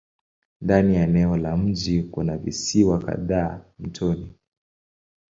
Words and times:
Ndani 0.61 0.95
ya 0.95 1.03
eneo 1.03 1.37
la 1.37 1.57
mji 1.57 2.03
kuna 2.03 2.37
visiwa 2.37 2.99
kadhaa 2.99 3.61
mtoni. 3.79 4.33